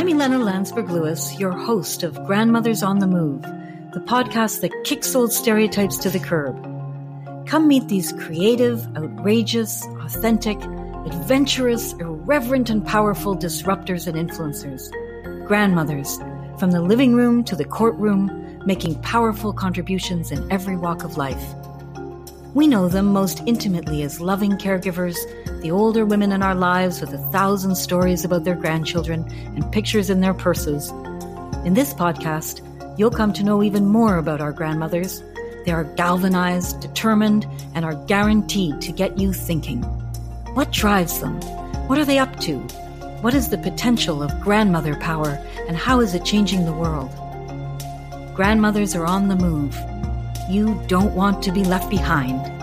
[0.00, 3.42] I'm Ilana Landsberg Lewis, your host of Grandmothers on the Move,
[3.92, 6.56] the podcast that kicks old stereotypes to the curb.
[7.46, 10.56] Come meet these creative, outrageous, authentic,
[11.04, 14.90] adventurous, irreverent, and powerful disruptors and influencers.
[15.46, 16.16] Grandmothers,
[16.58, 21.44] from the living room to the courtroom, making powerful contributions in every walk of life.
[22.52, 25.16] We know them most intimately as loving caregivers,
[25.62, 30.10] the older women in our lives with a thousand stories about their grandchildren and pictures
[30.10, 30.90] in their purses.
[31.64, 32.60] In this podcast,
[32.98, 35.22] you'll come to know even more about our grandmothers.
[35.64, 39.82] They are galvanized, determined, and are guaranteed to get you thinking.
[40.54, 41.40] What drives them?
[41.86, 42.58] What are they up to?
[43.20, 47.10] What is the potential of grandmother power, and how is it changing the world?
[48.34, 49.78] Grandmothers are on the move
[50.48, 52.59] you don't want to be left behind.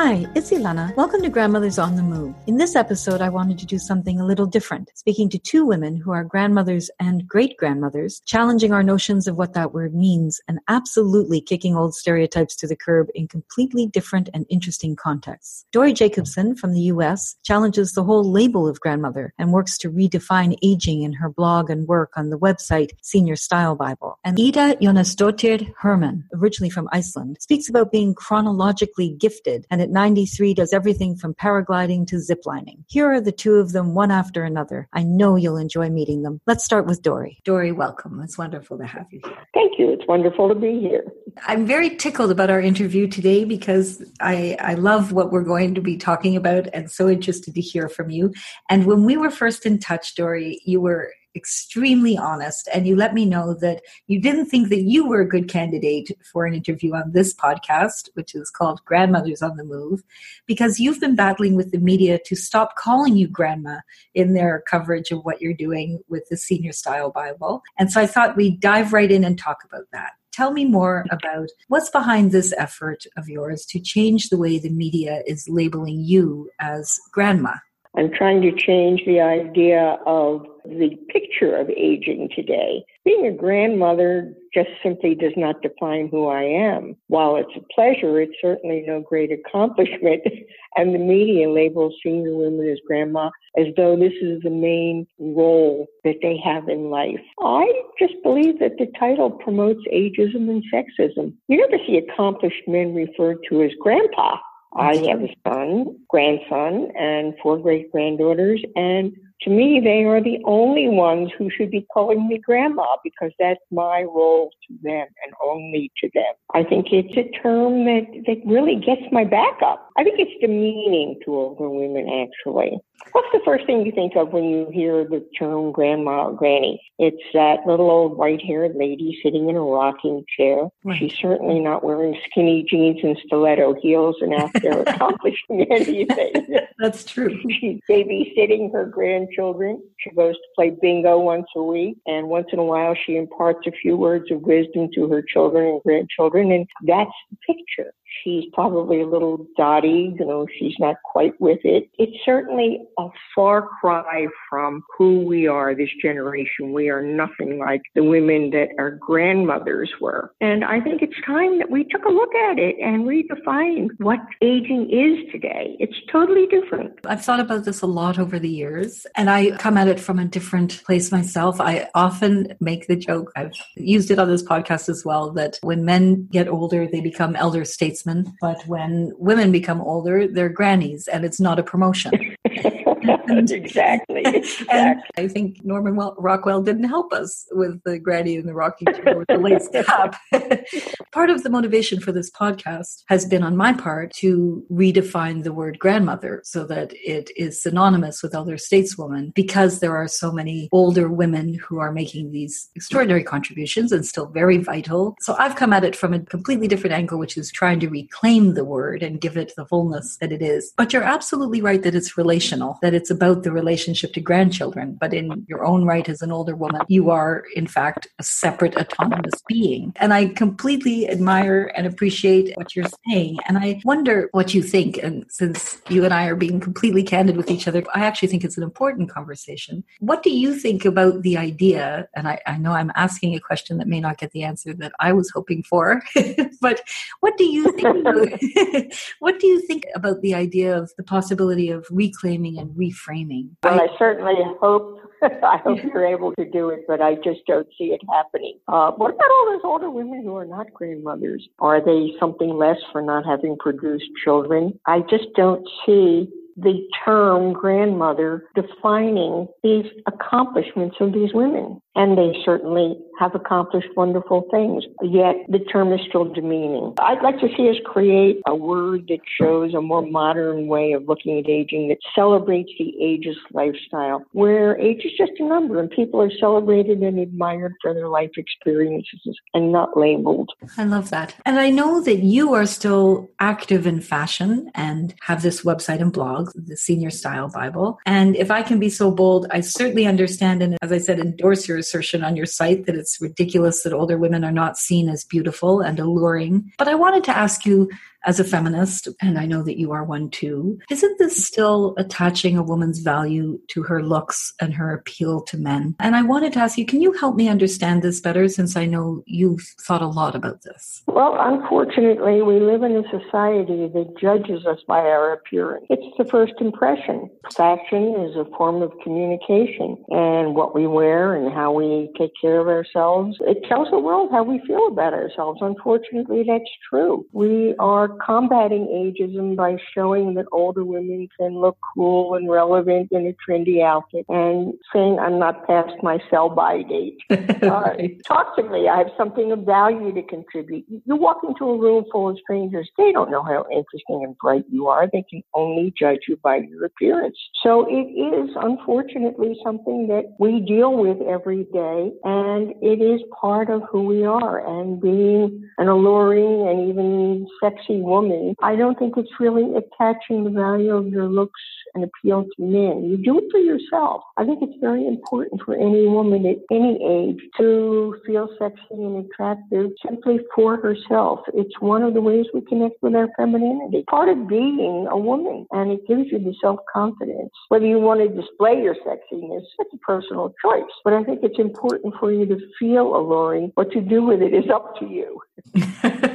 [0.00, 0.94] Hi, it's Ilana.
[0.94, 2.32] Welcome to Grandmothers on the Move.
[2.46, 5.96] In this episode, I wanted to do something a little different, speaking to two women
[5.96, 10.60] who are grandmothers and great grandmothers, challenging our notions of what that word means, and
[10.68, 15.64] absolutely kicking old stereotypes to the curb in completely different and interesting contexts.
[15.72, 20.56] Dori Jacobson from the US challenges the whole label of grandmother and works to redefine
[20.62, 24.16] aging in her blog and work on the website Senior Style Bible.
[24.22, 30.54] And Ida Jonasdottir Herman, originally from Iceland, speaks about being chronologically gifted and at 93
[30.54, 32.84] does everything from paragliding to ziplining.
[32.88, 34.88] Here are the two of them one after another.
[34.92, 36.40] I know you'll enjoy meeting them.
[36.46, 37.40] Let's start with Dory.
[37.44, 38.20] Dory, welcome.
[38.22, 39.38] It's wonderful to have you here.
[39.54, 39.90] Thank you.
[39.90, 41.04] It's wonderful to be here.
[41.46, 45.80] I'm very tickled about our interview today because I, I love what we're going to
[45.80, 48.32] be talking about and so interested to hear from you.
[48.68, 53.14] And when we were first in touch, Dory, you were extremely honest and you let
[53.14, 56.94] me know that you didn't think that you were a good candidate for an interview
[56.94, 60.02] on this podcast which is called grandmothers on the move
[60.46, 63.76] because you've been battling with the media to stop calling you grandma
[64.14, 67.62] in their coverage of what you're doing with the senior style bible.
[67.78, 70.12] And so i thought we'd dive right in and talk about that.
[70.32, 74.70] Tell me more about what's behind this effort of yours to change the way the
[74.70, 77.54] media is labeling you as grandma.
[77.96, 82.84] I'm trying to change the idea of the picture of aging today.
[83.04, 86.96] Being a grandmother just simply does not define who I am.
[87.06, 90.22] While it's a pleasure, it's certainly no great accomplishment.
[90.76, 95.86] and the media labels senior women as grandma as though this is the main role
[96.04, 97.20] that they have in life.
[97.40, 101.34] I just believe that the title promotes ageism and sexism.
[101.48, 104.36] You never see accomplished men referred to as grandpa.
[104.76, 109.12] I have a son, grandson, and four great granddaughters, and
[109.42, 113.60] to me, they are the only ones who should be calling me grandma because that's
[113.70, 116.34] my role to them and only to them.
[116.54, 119.88] I think it's a term that, that really gets my back up.
[119.96, 122.78] I think it's demeaning to older women, actually.
[123.12, 126.80] What's the first thing you think of when you hear the term grandma or granny?
[126.98, 130.68] It's that little old white haired lady sitting in a rocking chair.
[130.84, 130.98] Right.
[130.98, 136.58] She's certainly not wearing skinny jeans and stiletto heels and out there accomplishing anything.
[136.78, 137.40] That's true.
[137.60, 139.82] She's babysitting her grandchildren.
[139.98, 143.66] She goes to play bingo once a week, and once in a while she imparts
[143.66, 147.92] a few words of wisdom to her children and grandchildren, and that's the picture.
[148.24, 151.90] She's probably a little dotty, you know, she's not quite with it.
[151.98, 156.72] It's certainly a far cry from who we are this generation.
[156.72, 160.32] We are nothing like the women that our grandmothers were.
[160.40, 164.20] And I think it's time that we took a look at it and redefined what
[164.40, 165.76] aging is today.
[165.78, 166.98] It's totally different.
[167.06, 170.18] I've thought about this a lot over the years, and I come at it from
[170.18, 171.60] a different place myself.
[171.60, 175.84] I often make the joke, I've used it on this podcast as well, that when
[175.84, 177.97] men get older, they become elder statesmen
[178.40, 182.36] but when women become older, they're grannies, and it's not a promotion.
[183.28, 184.22] and, exactly.
[184.24, 184.66] exactly.
[184.70, 189.16] And I think Norman Rockwell didn't help us with the granny and the rocking chair
[189.16, 190.16] with the lace cap.
[191.12, 195.52] part of the motivation for this podcast has been on my part to redefine the
[195.52, 200.68] word grandmother so that it is synonymous with elder stateswoman because there are so many
[200.72, 205.16] older women who are making these extraordinary contributions and still very vital.
[205.20, 208.54] So I've come at it from a completely different angle, which is trying to reclaim
[208.54, 210.72] the word and give it the fullness that it is.
[210.76, 214.96] But you're absolutely right that it's relational, that it's about the relationship to grandchildren.
[215.00, 218.76] But in your own right as an older woman, you are in fact a separate
[218.76, 219.92] autonomous being.
[219.96, 223.38] And I completely admire and appreciate what you're saying.
[223.48, 224.98] And I wonder what you think.
[224.98, 228.44] And since you and I are being completely candid with each other, I actually think
[228.44, 229.82] it's an important conversation.
[229.98, 232.08] What do you think about the idea?
[232.14, 234.92] And I, I know I'm asking a question that may not get the answer that
[235.00, 236.02] I was hoping for,
[236.60, 236.82] but
[237.18, 238.94] what do you think?
[239.18, 243.50] what do you think about the idea of the possibility of reclaiming and reframing?
[243.62, 247.40] Well, I, I certainly hope I hope you're able to do it, but I just
[247.46, 248.58] don't see it happening.
[248.68, 251.48] Uh, what about all those older women who are not grandmothers?
[251.58, 254.78] Are they something less for not having produced children?
[254.86, 261.80] I just don't see the term grandmother defining these accomplishments of these women.
[261.98, 266.94] And they certainly have accomplished wonderful things, yet the term is still demeaning.
[267.00, 271.08] I'd like to see us create a word that shows a more modern way of
[271.08, 275.90] looking at aging that celebrates the ageist lifestyle, where age is just a number and
[275.90, 280.52] people are celebrated and admired for their life experiences and not labeled.
[280.76, 281.34] I love that.
[281.44, 286.12] And I know that you are still active in fashion and have this website and
[286.12, 287.98] blog, the Senior Style Bible.
[288.06, 291.66] And if I can be so bold, I certainly understand and, as I said, endorse
[291.66, 295.24] your assertion on your site that it's ridiculous that older women are not seen as
[295.24, 296.70] beautiful and alluring.
[296.76, 297.88] But I wanted to ask you
[298.24, 302.56] as a feminist, and I know that you are one too, isn't this still attaching
[302.56, 305.94] a woman's value to her looks and her appeal to men?
[306.00, 308.86] And I wanted to ask you, can you help me understand this better since I
[308.86, 311.02] know you've thought a lot about this?
[311.06, 315.86] Well, unfortunately, we live in a society that judges us by our appearance.
[315.90, 317.30] It's the first impression.
[317.54, 322.60] Fashion is a form of communication, and what we wear and how we take care
[322.60, 325.60] of ourselves, it tells the world how we feel about ourselves.
[325.62, 327.26] Unfortunately, that's true.
[327.32, 333.08] We are are combating ageism by showing that older women can look cool and relevant
[333.12, 337.18] in a trendy outfit and saying I'm not past my sell by date.
[337.30, 337.92] uh,
[338.26, 338.88] talk to me.
[338.88, 340.84] I have something of value to contribute.
[340.88, 342.88] You walk into a room full of strangers.
[342.96, 345.08] They don't know how interesting and bright you are.
[345.12, 347.36] They can only judge you by your appearance.
[347.62, 353.70] So it is unfortunately something that we deal with every day and it is part
[353.70, 359.14] of who we are and being an alluring and even sexy woman, I don't think
[359.16, 361.60] it's really attaching the value of your looks
[361.98, 363.04] and appeal to men.
[363.04, 364.22] You do it for yourself.
[364.36, 369.24] I think it's very important for any woman at any age to feel sexy and
[369.24, 371.40] attractive simply for herself.
[371.54, 374.04] It's one of the ways we connect with our femininity.
[374.08, 377.50] Part of being a woman, and it gives you the self confidence.
[377.68, 380.90] Whether you want to display your sexiness, that's a personal choice.
[381.04, 383.72] But I think it's important for you to feel alluring.
[383.74, 385.40] What you do with it is up to you.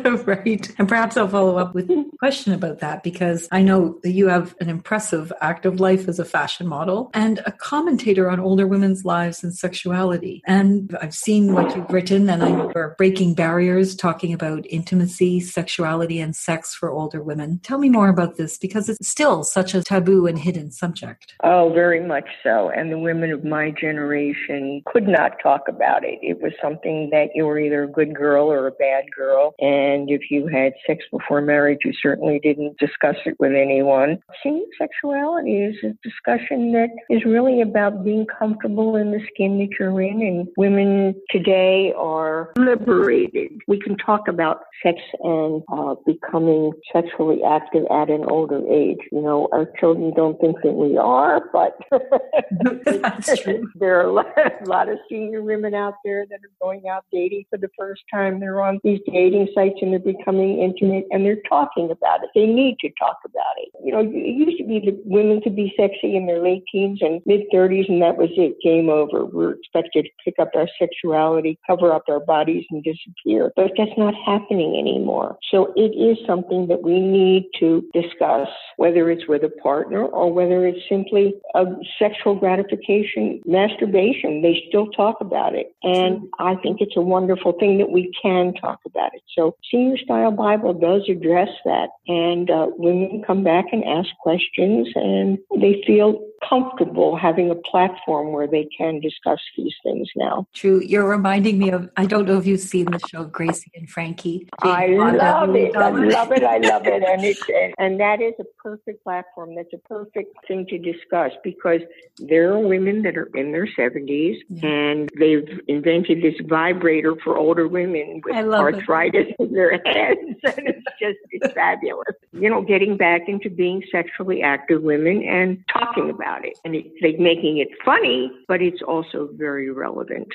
[0.26, 0.74] right.
[0.78, 4.28] And perhaps I'll follow up with a question about that because I know that you
[4.28, 9.06] have an impressive active life as a fashion model and a commentator on older women's
[9.06, 10.42] lives and sexuality.
[10.48, 16.20] And I've seen what you've written, and I you're breaking barriers, talking about intimacy, sexuality,
[16.20, 17.60] and sex for older women.
[17.62, 21.36] Tell me more about this because it's still such a taboo and hidden subject.
[21.44, 22.72] Oh, very much so.
[22.76, 26.18] And the women of my generation could not talk about it.
[26.24, 29.54] It was something that you were either a good girl or a bad girl.
[29.60, 34.18] And if you had sex before marriage, you certainly didn't discuss it with anyone.
[34.42, 39.70] Senior sexuality is a discussion that is really about being comfortable in the skin that
[39.80, 40.22] you're in.
[40.22, 43.52] And women today are liberated.
[43.68, 49.00] We can talk about sex and uh, becoming sexually active at an older age.
[49.12, 51.78] You know, our children don't think that we are, but
[53.76, 57.06] there are a lot, a lot of senior women out there that are going out
[57.12, 58.40] dating for the first time.
[58.40, 62.30] They're on these dating sites and they're becoming intimate and they're talking about it.
[62.36, 63.70] They need to talk about it.
[63.84, 67.00] You know, it used to be that women could be sexy in their late teens
[67.02, 69.26] and mid 30s and that was it, game over.
[69.26, 73.52] We're expected to pick up our sexuality, cover up our bodies and disappear.
[73.56, 75.38] But that's not happening anymore.
[75.52, 80.32] So it is something that we need to discuss, whether it's with a partner or
[80.32, 81.66] whether it's simply a
[81.98, 84.42] sexual gratification, masturbation.
[84.42, 85.76] They still talk about it.
[85.84, 89.23] And I think it's a wonderful thing that we can talk about it.
[89.36, 91.90] So Senior Style Bible does address that.
[92.08, 98.32] And uh, women come back and ask questions and they feel comfortable having a platform
[98.32, 100.48] where they can discuss these things now.
[100.54, 100.82] True.
[100.82, 104.48] You're reminding me of, I don't know if you've seen the show Gracie and Frankie.
[104.60, 105.76] I love it.
[105.76, 106.44] I love it.
[106.44, 107.04] I love it.
[107.04, 107.42] And, it's,
[107.78, 109.56] and, that is a perfect platform.
[109.56, 111.82] That's a perfect thing to discuss because
[112.18, 114.68] there are women that are in their 70s yeah.
[114.68, 119.36] and they've invented this vibrator for older women with arthritis it.
[119.40, 120.20] in their heads.
[120.44, 122.16] And it's just, it's fabulous.
[122.32, 126.58] You know, getting back into being sexually active women and talking about about it.
[126.66, 130.28] And it's like making it funny, but it's also very relevant.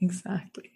[0.00, 0.70] Exactly.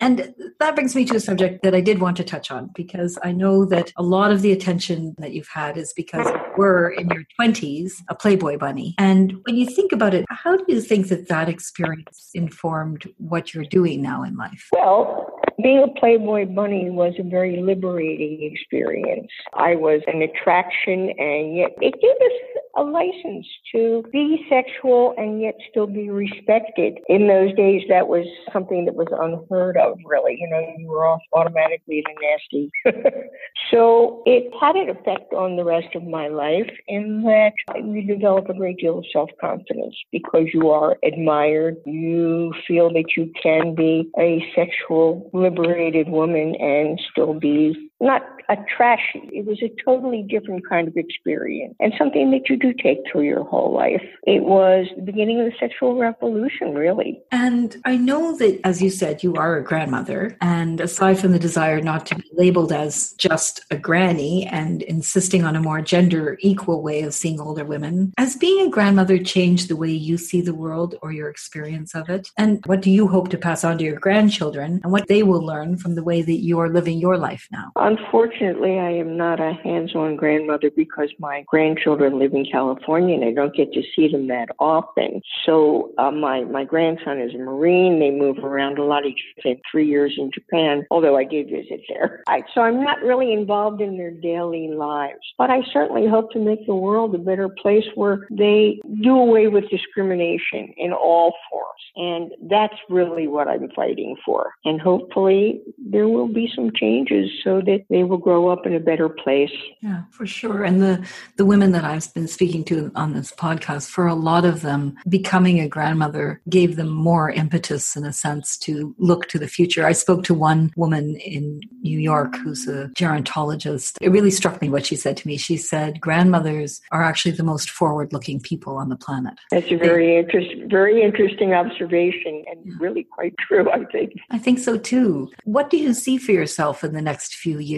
[0.00, 3.18] And that brings me to a subject that I did want to touch on because
[3.22, 6.90] I know that a lot of the attention that you've had is because you were
[6.90, 8.96] in your 20s a Playboy bunny.
[8.98, 13.54] And when you think about it, how do you think that that experience informed what
[13.54, 14.68] you're doing now in life?
[14.72, 19.28] Well, being a Playboy bunny was a very liberating experience.
[19.54, 22.49] I was an attraction, and yet it gave us
[22.80, 26.98] a license to be sexual and yet still be respected.
[27.08, 30.38] In those days, that was something that was unheard of, really.
[30.40, 32.70] You know, you were off automatically the nasty.
[33.70, 38.48] so it had an effect on the rest of my life in that you develop
[38.48, 41.76] a great deal of self confidence because you are admired.
[41.84, 48.56] You feel that you can be a sexual liberated woman and still be not a
[48.76, 49.30] trashy.
[49.32, 53.22] It was a totally different kind of experience and something that you do take through
[53.22, 54.02] your whole life.
[54.26, 57.20] It was the beginning of the sexual revolution, really.
[57.30, 60.36] And I know that, as you said, you are a grandmother.
[60.40, 65.44] And aside from the desire not to be labeled as just a granny and insisting
[65.44, 69.68] on a more gender equal way of seeing older women, has being a grandmother changed
[69.68, 72.30] the way you see the world or your experience of it?
[72.36, 75.44] And what do you hope to pass on to your grandchildren and what they will
[75.44, 77.70] learn from the way that you are living your life now?
[77.90, 83.24] Unfortunately, I am not a hands on grandmother because my grandchildren live in California and
[83.24, 85.20] I don't get to see them that often.
[85.44, 87.98] So, uh, my, my grandson is a Marine.
[87.98, 89.02] They move around a lot.
[89.04, 92.22] He spent three years in Japan, although I did visit there.
[92.28, 95.18] I, so, I'm not really involved in their daily lives.
[95.36, 99.48] But I certainly hope to make the world a better place where they do away
[99.48, 101.66] with discrimination in all forms.
[101.96, 104.52] And that's really what I'm fighting for.
[104.64, 108.80] And hopefully, there will be some changes so that they will grow up in a
[108.80, 109.52] better place.
[109.80, 110.64] Yeah, for sure.
[110.64, 111.06] And the
[111.36, 114.96] the women that I've been speaking to on this podcast, for a lot of them,
[115.08, 119.86] becoming a grandmother gave them more impetus in a sense to look to the future.
[119.86, 123.96] I spoke to one woman in New York who's a gerontologist.
[124.00, 125.36] It really struck me what she said to me.
[125.36, 129.34] She said grandmothers are actually the most forward-looking people on the planet.
[129.50, 132.72] That's a very interesting very interesting observation and yeah.
[132.80, 134.12] really quite true, I think.
[134.30, 135.30] I think so too.
[135.44, 137.69] What do you see for yourself in the next few years?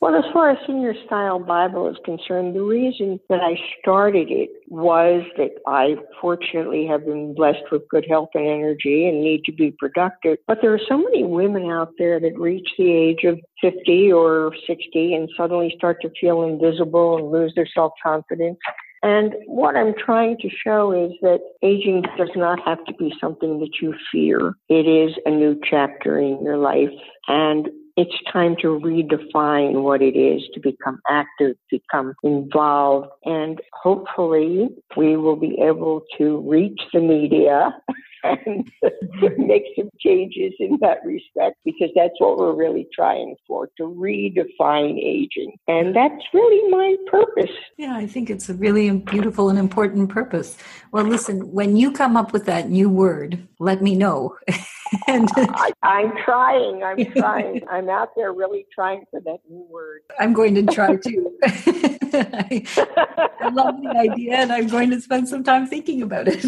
[0.00, 4.50] Well, as far as senior style Bible is concerned, the reason that I started it
[4.68, 9.52] was that I fortunately have been blessed with good health and energy and need to
[9.52, 10.38] be productive.
[10.46, 14.52] But there are so many women out there that reach the age of 50 or
[14.66, 18.58] 60 and suddenly start to feel invisible and lose their self confidence.
[19.04, 23.60] And what I'm trying to show is that aging does not have to be something
[23.60, 24.54] that you fear.
[24.70, 26.88] It is a new chapter in your life.
[27.28, 34.68] And it's time to redefine what it is to become active, become involved, and hopefully
[34.96, 37.70] we will be able to reach the media
[38.24, 38.70] and
[39.38, 44.98] make some changes in that respect because that's what we're really trying for to redefine
[44.98, 45.56] aging.
[45.68, 47.54] And that's really my purpose.
[47.76, 50.56] Yeah, I think it's a really beautiful and important purpose.
[50.92, 54.36] Well, listen, when you come up with that new word, let me know.
[55.06, 56.82] and I, I'm trying.
[56.82, 57.62] I'm trying.
[57.70, 60.00] I'm out there really trying for that new word.
[60.18, 61.36] I'm going to try too.
[61.44, 62.64] I,
[63.40, 66.44] I love the idea, and I'm going to spend some time thinking about it.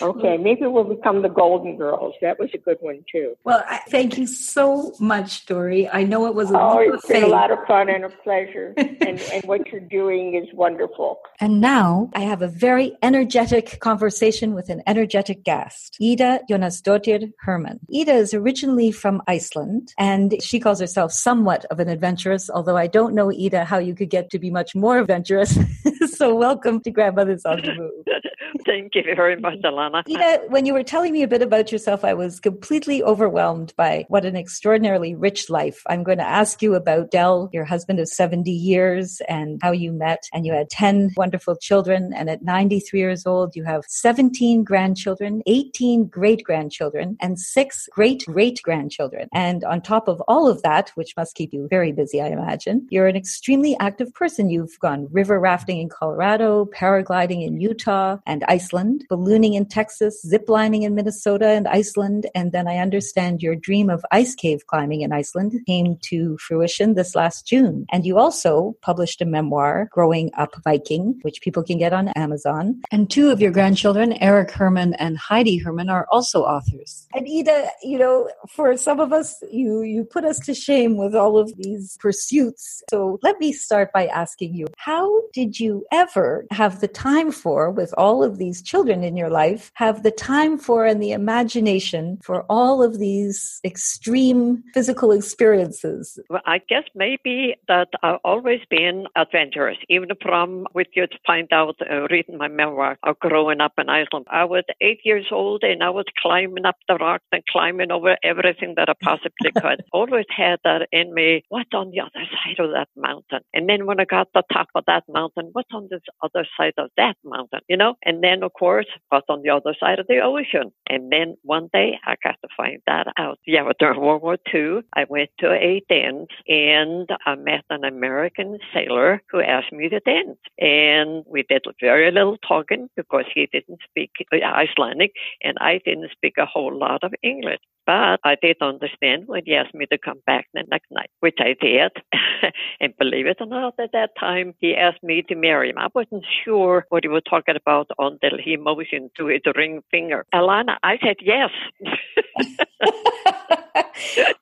[0.00, 0.42] Okay, mm-hmm.
[0.42, 2.14] maybe we'll become the Golden Girls.
[2.20, 3.36] That was a good one too.
[3.44, 5.88] Well, I, thank you so much, Dory.
[5.88, 8.74] I know it was a oh, it's been a lot of fun and a pleasure,
[8.76, 11.20] and, and what you're doing is wonderful.
[11.40, 17.80] And now I have a very energetic conversation with an energetic guest, Ida Jonasdottir Herman.
[17.94, 22.50] Ida is originally from Iceland, and she calls herself somewhat of an adventurous.
[22.50, 25.58] Although I don't know, Ida, how you could get to be much more adventurous.
[26.14, 28.04] so, welcome to Grandmothers on the Move.
[28.66, 30.02] Thank you very much, Alana.
[30.08, 34.04] Ida, when you were telling me a bit about yourself, I was completely overwhelmed by
[34.08, 35.82] what an extraordinarily rich life.
[35.88, 39.92] I'm going to ask you about Dell, your husband of 70 years, and how you
[39.92, 40.24] met.
[40.32, 42.12] And you had 10 wonderful children.
[42.14, 48.24] And at 93 years old, you have 17 grandchildren, 18 great grandchildren, and six great
[48.26, 49.28] great grandchildren.
[49.32, 52.86] And on top of all of that, which must keep you very busy, I imagine,
[52.90, 54.50] you're an extremely active person.
[54.50, 60.82] You've gone river rafting in Colorado, paragliding in Utah, and Iceland, ballooning in Texas, ziplining
[60.82, 65.12] in Minnesota and Iceland, and then I understand your dream of ice cave climbing in
[65.12, 67.86] Iceland came to fruition this last June.
[67.90, 72.82] And you also published a memoir, Growing Up Viking, which people can get on Amazon.
[72.90, 77.08] And two of your grandchildren, Eric Herman and Heidi Herman, are also authors.
[77.14, 81.14] And Ida, you know, for some of us, you you put us to shame with
[81.14, 82.82] all of these pursuits.
[82.90, 87.70] So let me start by asking you, how did you ever have the time for,
[87.70, 92.18] with all of these children in your life have the time for and the imagination
[92.22, 96.18] for all of these extreme physical experiences?
[96.30, 101.48] Well, I guess maybe that I've always been adventurous, even from what you to find
[101.52, 104.26] out uh, reading my memoir of growing up in Iceland.
[104.30, 108.16] I was eight years old and I was climbing up the rocks and climbing over
[108.22, 109.82] everything that I possibly could.
[109.92, 111.44] always had that in me.
[111.48, 113.40] What's on the other side of that mountain?
[113.54, 116.00] And then when I got to the top of that mountain, what what's on the
[116.22, 117.94] other side of that mountain, you know?
[118.04, 120.72] And then, of course, what's on the other side of the ocean?
[120.88, 123.38] And then one day I got to find that out.
[123.46, 128.58] Yeah, during World War II, I went to a dance and I met an American
[128.72, 130.38] sailor who asked me to dance.
[130.58, 136.34] And we did very little talking because he didn't speak Icelandic and I didn't speak
[136.38, 137.60] a whole lot of English.
[137.86, 141.38] But I did understand when he asked me to come back the next night, which
[141.38, 141.92] I did.
[142.80, 145.78] and believe it or not, at that time, he asked me to marry him.
[145.78, 150.26] I wasn't sure what he was talking about until he motioned to his ring finger.
[150.34, 151.50] Alana, I said yes.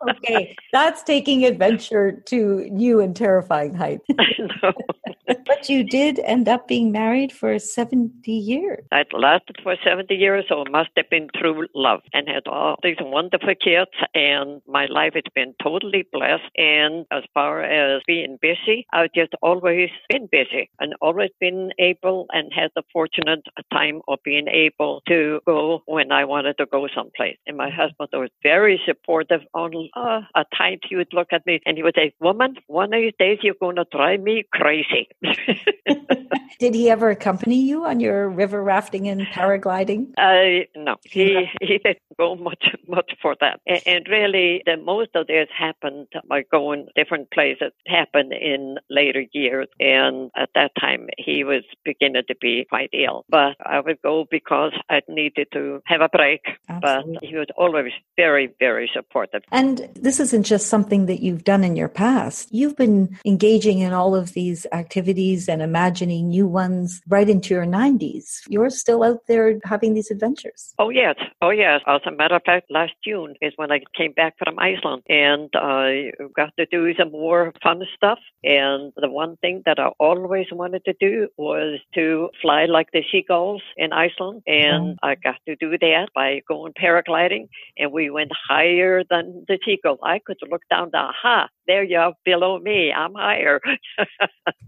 [0.09, 4.07] okay, that's taking adventure to new and terrifying heights.
[5.27, 8.85] but you did end up being married for 70 years.
[8.93, 12.77] It lasted for 70 years, so it must have been true love and had all
[12.83, 13.91] these wonderful kids.
[14.15, 16.45] And my life has been totally blessed.
[16.57, 22.27] And as far as being busy, I've just always been busy and always been able
[22.31, 26.87] and had the fortunate time of being able to go when I wanted to go
[26.95, 27.37] someplace.
[27.47, 31.61] And my husband was very supportive on uh, at times he would look at me
[31.67, 35.09] and he would say, Woman, one of these days you're going to drive me crazy.
[36.59, 40.13] Did he ever accompany you on your river rafting and paragliding?
[40.19, 43.61] Uh, no, he, he didn't go much much for that.
[43.67, 47.73] And, and really, the most of this happened by going different places.
[47.87, 53.25] Happened in later years, and at that time he was beginning to be quite ill.
[53.29, 56.43] But I would go because I needed to have a break.
[56.69, 57.19] Absolutely.
[57.21, 59.43] But he was always very, very supportive.
[59.51, 62.49] And this isn't just something that you've done in your past.
[62.53, 67.67] You've been engaging in all of these activities and imagining new ones right into your
[67.67, 68.43] 90s.
[68.49, 70.75] You're still out there having these adventures.
[70.79, 71.17] Oh, yes.
[71.43, 71.81] Oh, yes.
[71.87, 75.51] As a matter of fact, last June is when I came back from Iceland and
[75.55, 78.19] I got to do some more fun stuff.
[78.43, 83.03] And the one thing that I always wanted to do was to fly like the
[83.11, 84.43] seagulls in Iceland.
[84.47, 87.49] And I got to do that by going paragliding.
[87.79, 89.99] And we went higher than the seagull.
[90.03, 92.93] I could look down the, aha, there you are below me.
[92.93, 93.61] I'm higher.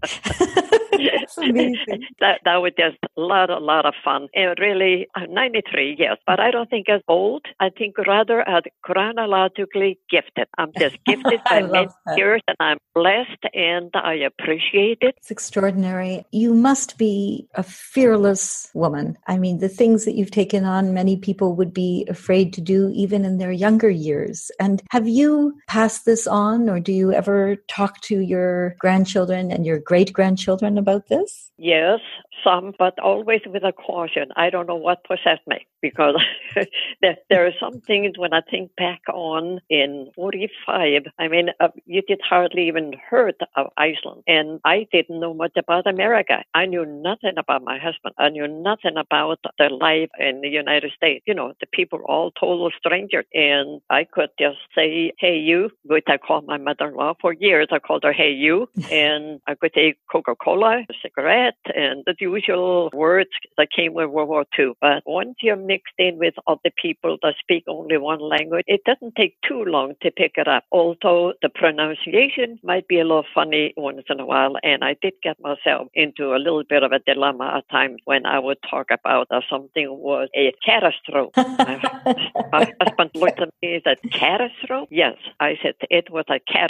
[0.01, 2.05] That's amazing.
[2.21, 4.29] that, that was just a lot, a lot of fun.
[4.35, 7.45] And really, I'm 93, yes, but I don't think as old.
[7.61, 10.47] I think rather as chronologically gifted.
[10.59, 15.15] I'm just gifted by many years and I'm blessed and I appreciate it.
[15.19, 16.25] It's extraordinary.
[16.33, 19.17] You must be a fearless woman.
[19.27, 22.91] I mean, the things that you've taken on, many people would be afraid to do
[22.95, 24.51] even in their younger years.
[24.61, 29.67] And have you passed this on or do you ever talk to your grandchildren and
[29.67, 31.51] your great grandchildren about this?
[31.59, 31.99] Yes,
[32.45, 34.29] some, but always with a caution.
[34.37, 36.15] I don't know what possessed me because
[37.03, 41.69] there, there are some things when I think back on in 45, I mean, uh,
[41.87, 44.23] you did hardly even heard of Iceland.
[44.27, 46.45] And I didn't know much about America.
[46.55, 48.15] I knew nothing about my husband.
[48.19, 51.25] I knew nothing about the life in the United States.
[51.27, 53.25] You know, the people all total strangers.
[53.35, 57.69] And I could just say, hey, you, which I call my mother-in-law for years.
[57.71, 58.69] I called her, hey, you.
[58.91, 64.45] and I could say Coca-Cola, cigarette, and the usual words that came with World War
[64.59, 64.73] II.
[64.81, 69.15] But once you're mixed in with other people that speak only one language, it doesn't
[69.17, 70.65] take too long to pick it up.
[70.73, 75.15] Although the pronunciation might be a little funny once in a while, and I did
[75.23, 78.87] get myself into a little bit of a dilemma at times when I would talk
[78.91, 81.33] about that something was a catastrophe.
[82.53, 86.66] my, husband looked at me and said, "Catastrophe?" Yes, I said it was a catastrophe.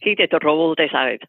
[0.00, 1.20] He did roll his out.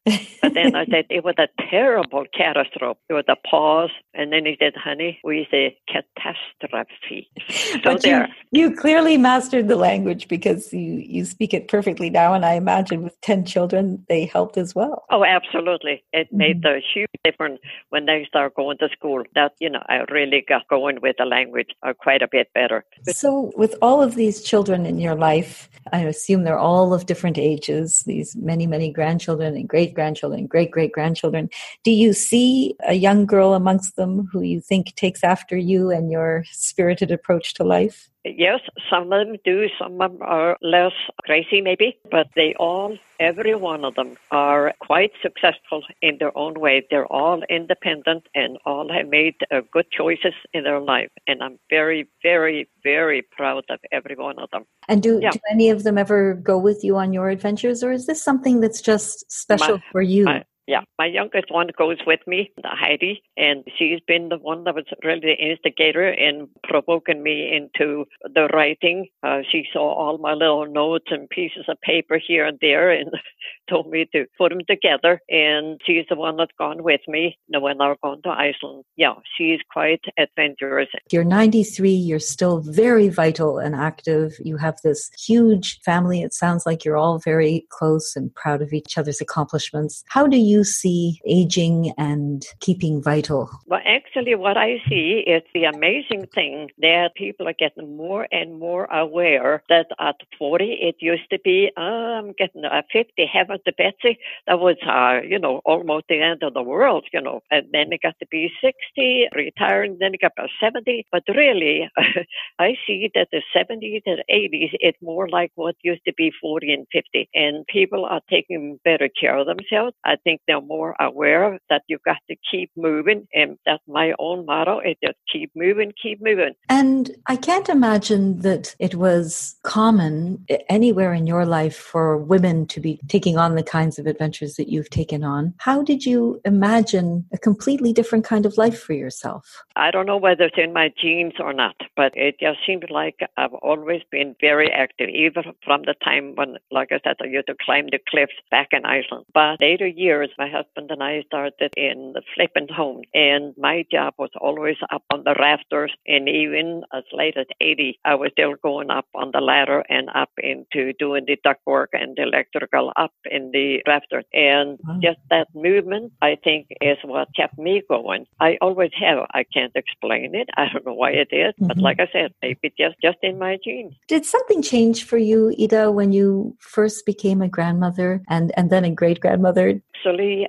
[0.41, 2.99] but then I said it was a terrible catastrophe.
[3.09, 8.25] It was a pause, and then he said, "Honey, we say catastrophe." So but you,
[8.51, 13.03] you clearly mastered the language because you you speak it perfectly now, and I imagine
[13.03, 15.03] with ten children, they helped as well.
[15.09, 16.03] Oh, absolutely!
[16.13, 16.37] It mm-hmm.
[16.37, 19.23] made a huge difference when they start going to school.
[19.35, 22.83] That you know, I really got going with the language uh, quite a bit better.
[23.05, 27.37] So, with all of these children in your life, I assume they're all of different
[27.37, 28.03] ages.
[28.07, 31.49] These many many grandchildren and great grandchildren, great great grandchildren.
[31.83, 36.11] Do you see a young girl amongst them who you think takes after you and
[36.11, 38.09] your spirited approach to life?
[38.35, 38.59] Yes,
[38.89, 39.67] some of them do.
[39.79, 44.73] Some of them are less crazy, maybe, but they all, every one of them, are
[44.79, 46.85] quite successful in their own way.
[46.89, 51.09] They're all independent and all have made uh, good choices in their life.
[51.27, 54.65] And I'm very, very, very proud of every one of them.
[54.87, 55.31] And do, yeah.
[55.31, 58.61] do any of them ever go with you on your adventures, or is this something
[58.61, 60.27] that's just special my, for you?
[60.67, 64.83] Yeah, my youngest one goes with me, Heidi, and she's been the one that was
[65.01, 69.07] really the instigator in provoking me into the writing.
[69.23, 73.09] Uh, she saw all my little notes and pieces of paper here and there and
[73.69, 75.21] told me to put them together.
[75.29, 78.83] And she's the one that's gone with me now when I've gone to Iceland.
[78.97, 80.89] Yeah, she's quite adventurous.
[81.11, 84.33] You're 93, you're still very vital and active.
[84.43, 86.23] You have this huge family.
[86.23, 90.03] It sounds like you're all very close and proud of each other's accomplishments.
[90.09, 93.49] How do you see aging and keeping vital?
[93.65, 98.59] Well, actually, what I see is the amazing thing that people are getting more and
[98.59, 103.57] more aware that at 40, it used to be, oh, I'm getting a 50, heaven
[103.65, 104.17] the Betsy.
[104.47, 107.41] That was, uh, you know, almost the end of the world, you know.
[107.51, 111.05] And then it got to be 60, retiring, then it got to 70.
[111.11, 111.89] But really,
[112.59, 116.73] I see that the 70s and 80s, it's more like what used to be 40
[116.73, 117.29] and 50.
[117.33, 119.95] And people are taking better care of themselves.
[120.05, 123.27] I think they're more aware that you've got to keep moving.
[123.33, 126.53] And that's my own motto is just keep moving, keep moving.
[126.69, 132.65] And I can't imagine that it was common eh, anywhere in your life for women
[132.67, 135.53] to be taking on the kinds of adventures that you've taken on.
[135.57, 139.63] How did you imagine a completely different kind of life for yourself?
[139.75, 143.19] I don't know whether it's in my genes or not, but it just seems like
[143.37, 147.47] I've always been very active, even from the time when, like I said, I used
[147.47, 149.25] to climb the cliffs back in Iceland.
[149.33, 154.13] But later years, my husband and I started in the flippant home, and my job
[154.17, 158.55] was always up on the rafters, and even as late as 80, I was still
[158.61, 163.13] going up on the ladder and up into doing the ductwork and the electrical up
[163.29, 164.25] in the rafters.
[164.33, 164.99] And wow.
[165.01, 168.25] just that movement, I think, is what kept me going.
[168.39, 169.19] I always have.
[169.33, 170.49] I can't explain it.
[170.57, 171.67] I don't know why it is, mm-hmm.
[171.67, 173.93] but like I said, maybe just just in my genes.
[174.07, 178.85] Did something change for you, Ida, when you first became a grandmother and and then
[178.85, 179.81] a great grandmother?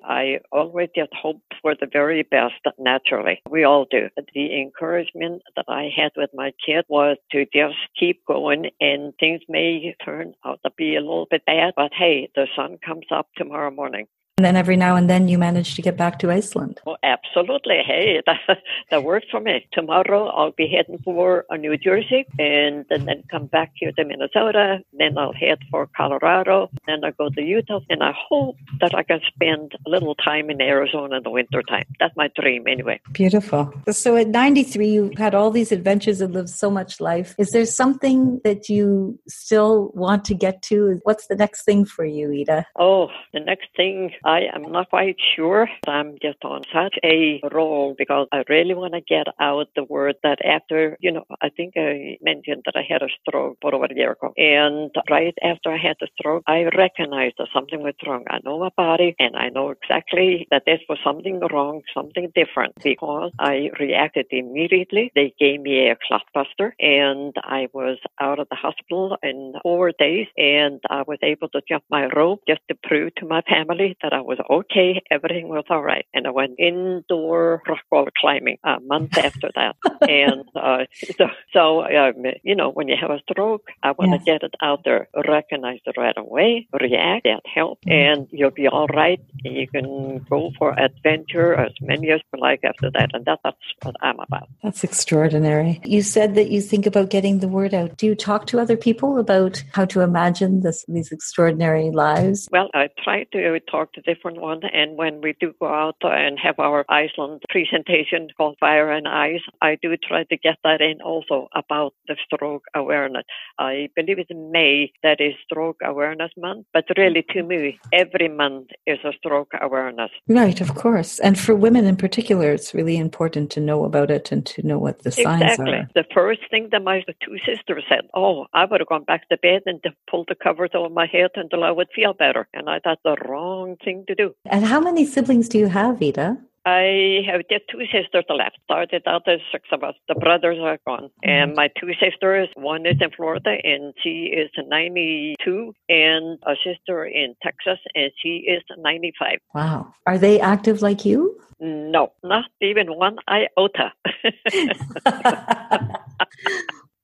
[0.05, 3.41] I always just hope for the very best naturally.
[3.49, 4.09] We all do.
[4.35, 9.43] The encouragement that I had with my kid was to just keep going and things
[9.49, 13.29] may turn out to be a little bit bad, but hey, the sun comes up
[13.37, 14.07] tomorrow morning.
[14.38, 16.81] And then every now and then you manage to get back to Iceland.
[16.87, 17.81] Oh, absolutely.
[17.85, 19.66] Hey, that, that works for me.
[19.72, 24.05] Tomorrow I'll be heading for uh, New Jersey and then, then come back here to
[24.05, 24.79] Minnesota.
[24.96, 26.70] Then I'll head for Colorado.
[26.87, 27.81] Then I'll go to Utah.
[27.90, 31.61] And I hope that I can spend a little time in Arizona in the winter
[31.64, 31.87] time.
[31.98, 33.01] That's my dream anyway.
[33.11, 33.74] Beautiful.
[33.90, 37.35] So at 93, you had all these adventures and lived so much life.
[37.38, 41.01] Is there something that you still want to get to?
[41.03, 42.66] What's the next thing for you, Ida?
[42.79, 45.71] Oh, the next thing I am not quite sure.
[45.87, 50.17] I'm just on such a roll because I really want to get out the word
[50.23, 53.87] that after, you know, I think I mentioned that I had a stroke for over
[53.87, 54.35] a year ago.
[54.37, 58.25] And right after I had the stroke, I recognized that something was wrong.
[58.29, 62.75] I know my body and I know exactly that this was something wrong, something different
[62.85, 65.11] because I reacted immediately.
[65.14, 69.93] They gave me a clot buster and I was out of the hospital in four
[69.99, 73.97] days and I was able to jump my rope just to prove to my family
[74.03, 75.00] that I was okay.
[75.12, 76.04] Everything was all right.
[76.12, 79.76] And I went indoor rock wall climbing a month after that.
[80.09, 84.18] and uh, so, so um, you know, when you have a stroke, I want yes.
[84.18, 87.92] to get it out there, recognize it right away, react, get help, mm-hmm.
[87.92, 89.20] and you'll be all right.
[89.44, 93.11] You can go for adventure as many as you like after that.
[93.14, 94.48] And that, that's what I'm about.
[94.64, 95.81] That's extraordinary.
[95.85, 97.96] You said that you think about getting the word out.
[97.98, 102.48] Do you talk to other people about how to imagine this, these extraordinary lives?
[102.50, 104.61] Well, I try to talk to different one.
[104.73, 109.47] And when we do go out and have our Iceland presentation called Fire and Ice,
[109.61, 113.25] I do try to get that in also about the stroke awareness.
[113.59, 118.68] I believe it's May that is Stroke Awareness Month, but really to me, every month
[118.87, 120.11] is a stroke awareness.
[120.29, 121.18] Right, of course.
[121.21, 124.79] And for women in particular, it's really important to know about it and to know
[124.79, 125.51] what the signs are.
[125.51, 125.73] exactly.
[125.73, 125.88] are.
[125.94, 129.37] The first thing that my two sisters said, Oh, I would have gone back to
[129.38, 132.49] bed and pulled the covers over my head until I would feel better.
[132.55, 134.35] And I thought the wrong thing to do.
[134.47, 136.39] And how many siblings do you have, Ida?
[136.69, 138.59] I have just two sisters left.
[138.65, 139.95] Started out as six of us.
[140.07, 141.09] The brothers are gone.
[141.23, 141.57] And mm.
[141.57, 147.35] my two sisters, one is in Florida and she is 92, and a sister in
[147.43, 149.39] Texas and she is 95.
[149.55, 149.95] Wow.
[150.07, 151.41] Are they active like you?
[151.59, 153.93] No, not even one iota.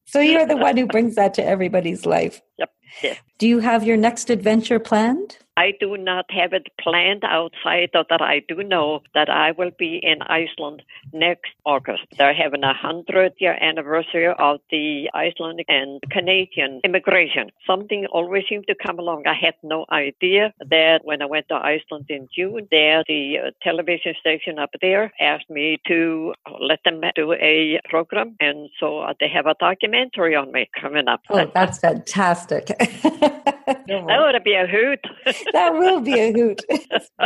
[0.07, 2.41] so you're the one who brings that to everybody's life.
[2.59, 2.71] Yep.
[3.03, 3.15] Yeah.
[3.39, 5.39] Do you have your next adventure planned?
[5.57, 8.21] I do not have it planned outside of that.
[8.21, 12.03] I do know that I will be in Iceland next August.
[12.19, 17.51] They're having a hundred year anniversary of the Icelandic and Canadian immigration.
[17.67, 19.27] Something always seemed to come along.
[19.27, 23.51] I had no idea that when I went to Iceland in June, there the uh,
[23.62, 29.14] television station up there asked me to let them do a program, and so uh,
[29.21, 31.21] they have a documentary on me coming up.
[31.31, 32.67] Oh, that's fantastic.
[32.79, 35.01] that would be a hoot.
[35.53, 36.63] that will be a hoot.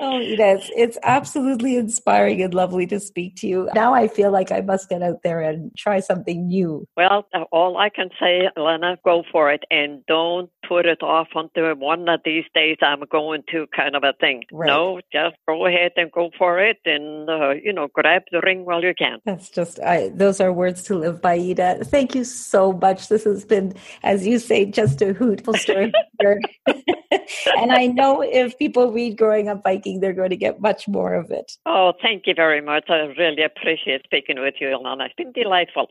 [0.00, 3.68] oh, yes, it's absolutely inspiring and lovely to speak to you.
[3.74, 6.86] Now I feel like I must get out there and try something new.
[6.96, 11.74] Well, all I can say, Lena, go for it and don't put it off until
[11.74, 14.44] one of these days I'm going to kind of a thing.
[14.52, 14.68] Right.
[14.68, 18.64] No, just go ahead and go for it and, uh, you know, grab the ring
[18.64, 19.18] while you can.
[19.24, 21.84] That's just, I, those are words to live by, Ida.
[21.84, 23.08] Thank you so much.
[23.08, 25.92] This has been, as you say, just a hootful story.
[27.56, 31.14] and I know if people read Growing Up Viking, they're going to get much more
[31.14, 31.52] of it.
[31.66, 32.84] Oh, thank you very much.
[32.88, 35.06] I really appreciate speaking with you, Ilana.
[35.06, 35.90] It's been delightful.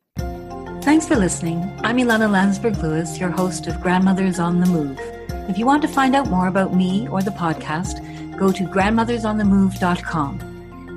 [0.82, 1.60] Thanks for listening.
[1.84, 4.98] I'm Ilana Landsberg Lewis, your host of Grandmothers on the Move.
[5.50, 8.00] If you want to find out more about me or the podcast,
[8.38, 10.40] go to grandmothersonthemove.com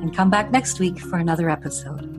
[0.02, 2.09] and come back next week for another episode.